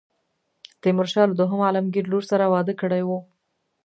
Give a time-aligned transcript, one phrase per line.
[0.81, 3.19] تیمورشاه له دوهم عالمګیر لور سره واده کړی وو.